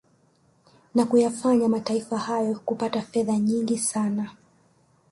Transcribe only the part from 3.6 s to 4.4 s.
sana